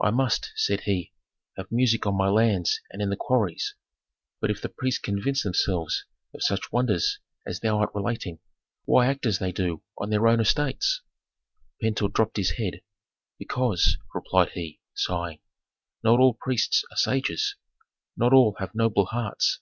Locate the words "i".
0.00-0.10